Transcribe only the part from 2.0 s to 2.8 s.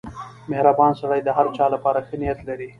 ښه نیت لري.